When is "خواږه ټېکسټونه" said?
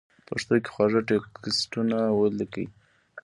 0.73-1.97